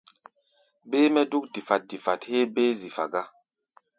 Béé-mɛ́ 0.89 1.27
dúk 1.31 1.45
difat-difat 1.53 2.21
héé 2.29 2.43
béé 2.53 2.71
zifa 2.79 3.05
gá. 3.13 3.21